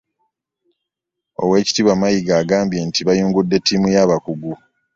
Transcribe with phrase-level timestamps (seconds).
[1.41, 4.51] Oweekitiibwa Mayiga agambye nti bayungudde ttiimu y'abakugu